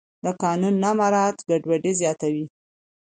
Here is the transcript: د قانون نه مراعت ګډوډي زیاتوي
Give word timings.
د 0.23 0.25
قانون 0.43 0.75
نه 0.83 0.91
مراعت 0.99 1.37
ګډوډي 1.49 1.91
زیاتوي 2.01 2.45